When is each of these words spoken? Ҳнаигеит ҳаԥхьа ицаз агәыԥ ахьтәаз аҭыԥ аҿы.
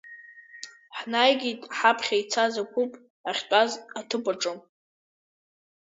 Ҳнаигеит 0.97 1.61
ҳаԥхьа 1.77 2.15
ицаз 2.21 2.53
агәыԥ 2.61 2.91
ахьтәаз 3.29 3.71
аҭыԥ 3.99 4.25
аҿы. 4.31 4.53